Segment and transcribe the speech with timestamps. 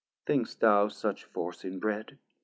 [0.25, 2.17] Think'st thou such force in Bread?